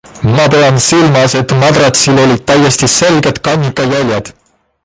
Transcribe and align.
Ma 0.35 0.45
pean 0.53 0.79
silmas, 0.85 1.35
et 1.41 1.53
madratsil 1.63 2.23
olid 2.23 2.43
täiesti 2.51 2.93
selged 2.97 3.41
kannika 3.49 3.91
jäljed. 3.97 4.35